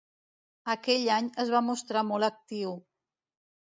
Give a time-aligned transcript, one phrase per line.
[0.75, 2.77] Aquell any es va mostrar molt actiu.